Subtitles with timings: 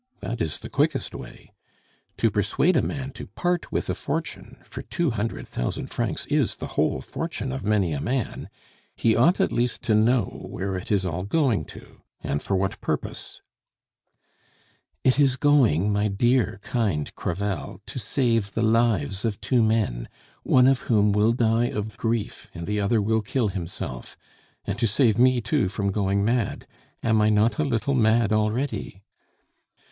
[0.19, 1.53] That is the quickest way.
[2.17, 6.55] To persuade a man to part with a fortune for two hundred thousand francs is
[6.55, 8.49] the whole fortune of many a man
[8.95, 12.81] he ought at least to know where it is all going to, and for what
[12.81, 13.43] purpose"
[15.03, 20.09] "It is going, my dear kind Crevel, to save the lives of two men,
[20.41, 24.17] one of whom will die of grief and the other will kill himself!
[24.65, 26.65] And to save me too from going mad!
[27.03, 29.03] Am I not a little mad already?"